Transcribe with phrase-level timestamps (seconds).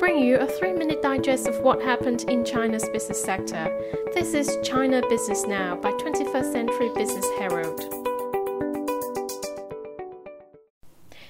[0.00, 3.68] bring you a three minute digest of what happened in China's business sector.
[4.14, 7.80] This is China Business Now by 21st Century Business Herald.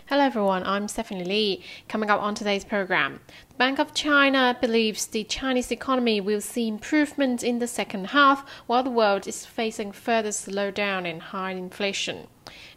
[0.06, 1.64] Hello everyone, I'm Stephanie Lee.
[1.88, 6.68] Coming up on today's program, the Bank of China believes the Chinese economy will see
[6.68, 12.28] improvement in the second half while the world is facing further slowdown and high inflation.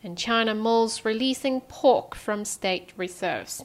[0.02, 3.64] And China mulls releasing pork from state reserves.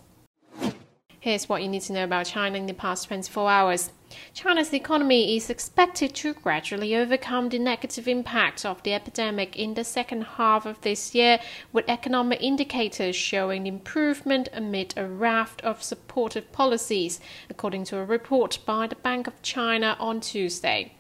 [1.20, 3.90] Here's what you need to know about China in the past 24 hours.
[4.34, 9.82] China's economy is expected to gradually overcome the negative impact of the epidemic in the
[9.82, 11.40] second half of this year,
[11.72, 17.18] with economic indicators showing improvement amid a raft of supportive policies,
[17.50, 20.92] according to a report by the Bank of China on Tuesday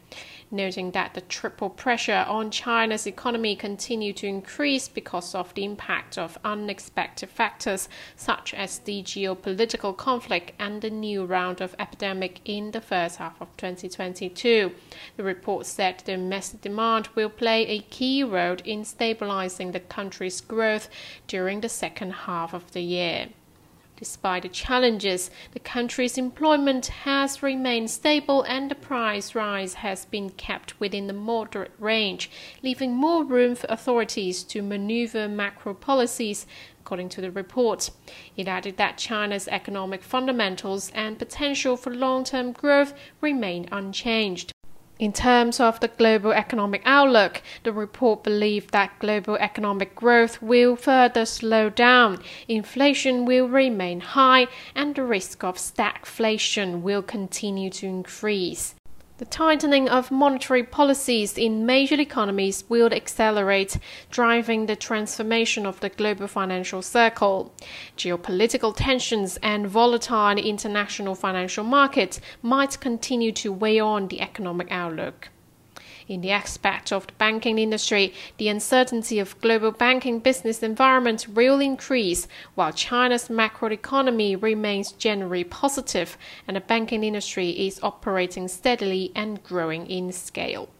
[0.50, 6.16] noting that the triple pressure on China's economy continued to increase because of the impact
[6.16, 12.70] of unexpected factors such as the geopolitical conflict and the new round of epidemic in
[12.70, 14.72] the first half of 2022.
[15.16, 20.88] The report said domestic demand will play a key role in stabilizing the country's growth
[21.26, 23.28] during the second half of the year.
[23.98, 30.30] Despite the challenges, the country's employment has remained stable and the price rise has been
[30.30, 32.30] kept within the moderate range,
[32.62, 36.46] leaving more room for authorities to maneuver macro policies,
[36.78, 37.90] according to the report.
[38.36, 44.52] It added that China's economic fundamentals and potential for long term growth remain unchanged.
[44.98, 50.74] In terms of the global economic outlook, the report believed that global economic growth will
[50.74, 52.18] further slow down,
[52.48, 58.74] inflation will remain high, and the risk of stagflation will continue to increase.
[59.18, 63.76] The tightening of monetary policies in major economies will accelerate,
[64.12, 67.52] driving the transformation of the global financial circle.
[67.96, 75.30] Geopolitical tensions and volatile international financial markets might continue to weigh on the economic outlook.
[76.08, 81.60] In the aspect of the banking industry, the uncertainty of global banking business environment will
[81.60, 89.44] increase, while China's macroeconomy remains generally positive and the banking industry is operating steadily and
[89.44, 90.70] growing in scale.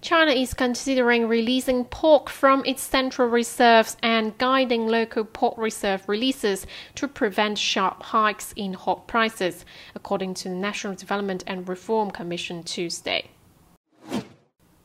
[0.00, 6.66] China is considering releasing pork from its central reserves and guiding local pork reserve releases
[6.94, 12.62] to prevent sharp hikes in hog prices, according to the National Development and Reform Commission
[12.62, 13.28] Tuesday.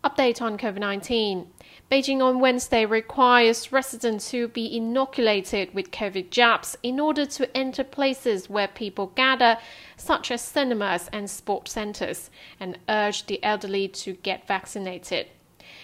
[0.07, 1.47] Update on COVID 19.
[1.91, 7.83] Beijing on Wednesday requires residents to be inoculated with COVID jabs in order to enter
[7.83, 9.57] places where people gather,
[9.97, 15.27] such as cinemas and sports centers, and urge the elderly to get vaccinated.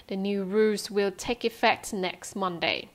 [0.08, 2.92] The new rules will take effect next Monday.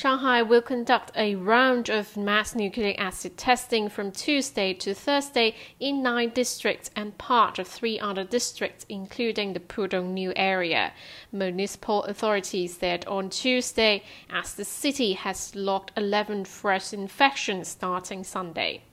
[0.00, 6.04] Shanghai will conduct a round of mass nucleic acid testing from Tuesday to Thursday in
[6.04, 10.92] nine districts and part of three other districts, including the Pudong New area.
[11.32, 18.84] Municipal authorities said on Tuesday, as the city has logged 11 fresh infections starting Sunday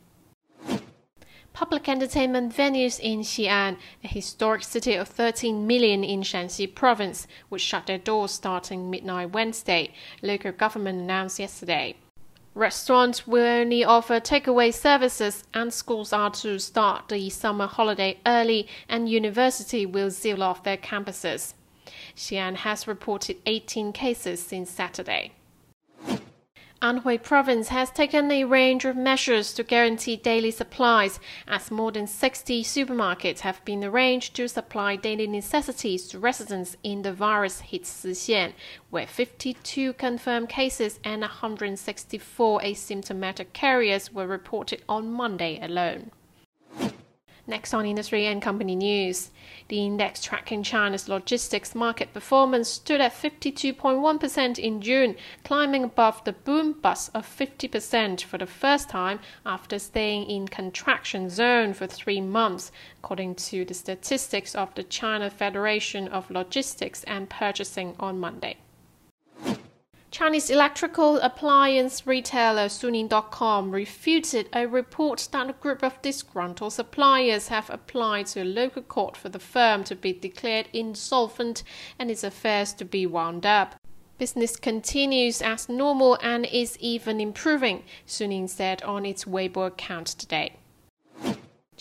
[1.55, 7.61] public entertainment venues in Xi'an, a historic city of 13 million in Shaanxi province, would
[7.61, 11.95] shut their doors starting midnight Wednesday, local government announced yesterday.
[12.55, 18.67] Restaurants will only offer takeaway services, and schools are to start the summer holiday early,
[18.89, 21.53] and university will seal off their campuses.
[22.17, 25.31] Xi'an has reported 18 cases since Saturday.
[26.85, 32.05] Anhui province has taken a range of measures to guarantee daily supplies, as more than
[32.05, 37.85] 60 supermarkets have been arranged to supply daily necessities to residents in the virus hit
[37.85, 38.53] Sixian,
[38.91, 46.11] where 52 confirmed cases and 164 asymptomatic carriers were reported on Monday alone.
[47.47, 49.29] Next on industry and company news.
[49.67, 56.33] The index tracking China's logistics market performance stood at 52.1% in June, climbing above the
[56.33, 62.21] boom bust of 50% for the first time after staying in contraction zone for 3
[62.21, 68.57] months, according to the statistics of the China Federation of Logistics and Purchasing on Monday.
[70.17, 77.69] Chinese electrical appliance retailer Suning.com refuted a report that a group of disgruntled suppliers have
[77.69, 81.63] applied to a local court for the firm to be declared insolvent
[81.99, 83.75] and its affairs to be wound up.
[84.17, 90.55] Business continues as normal and is even improving, Suning said on its Weibo account today.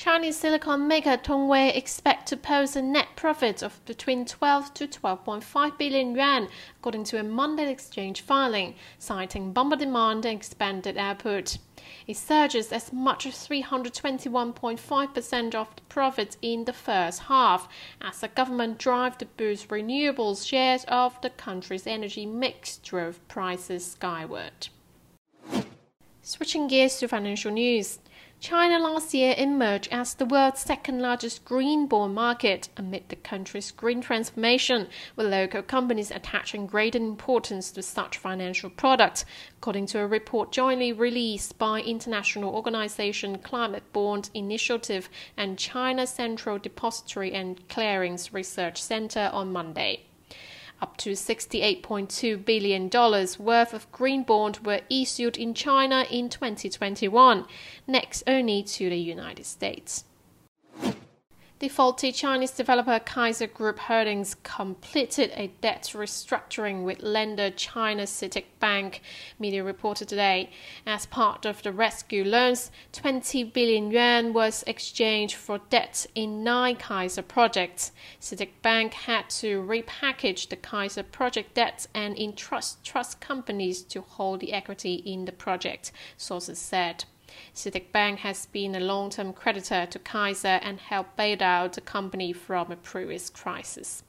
[0.04, 5.78] Chinese silicon maker Tongwei expect to post a net profit of between 12 to 12.5
[5.78, 6.46] billion yuan,
[6.78, 11.56] according to a Monday exchange filing, citing bumper demand and expanded output.
[12.06, 17.66] It surges as much as 321.5% of the profits in the first half,
[18.02, 23.92] as the government drive to boost renewables shares of the country's energy mix drove prices
[23.92, 24.68] skyward.
[26.26, 27.98] Switching gears to financial news.
[28.40, 33.70] China last year emerged as the world's second largest green bond market amid the country's
[33.70, 39.26] green transformation, with local companies attaching greater importance to such financial products,
[39.58, 46.56] according to a report jointly released by international organization Climate Bond Initiative and China Central
[46.56, 50.06] Depository and Clearings Research Center on Monday.
[50.84, 52.90] Up to $68.2 billion
[53.38, 57.46] worth of green bonds were issued in China in 2021,
[57.86, 60.04] next only to the United States.
[61.60, 69.00] Defaulted Chinese developer Kaisa Group Holdings completed a debt restructuring with lender China CITIC Bank,
[69.38, 70.50] media reported today.
[70.84, 76.74] As part of the rescue loans, 20 billion yuan was exchanged for debt in nine
[76.74, 77.92] Kaisa projects.
[78.20, 84.40] CITIC Bank had to repackage the Kaisa project debts and entrust trust companies to hold
[84.40, 87.04] the equity in the project, sources said.
[87.54, 91.80] CITIC Bank has been a long term creditor to Kaisa and helped bail out the
[91.80, 94.02] company from a previous crisis.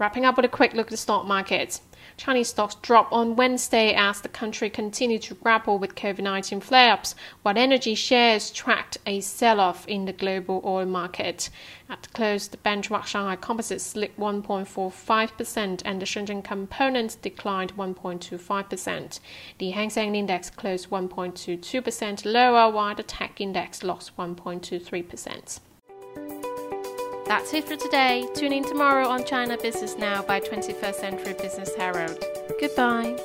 [0.00, 1.78] Wrapping up with a quick look at the stock market.
[2.16, 6.94] Chinese stocks dropped on Wednesday as the country continued to grapple with COVID 19 flare
[6.94, 11.50] ups, while energy shares tracked a sell off in the global oil market.
[11.90, 19.20] At the close, the benchmark Shanghai Composite slipped 1.45% and the Shenzhen Component declined 1.25%.
[19.58, 25.60] The Hang Seng Index closed 1.22% lower, while the Tech Index lost 1.23%.
[27.30, 28.26] That's it for today.
[28.34, 32.18] Tune in tomorrow on China Business Now by 21st Century Business Herald.
[32.58, 33.16] Goodbye.